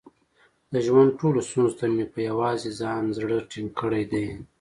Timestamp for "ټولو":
1.19-1.39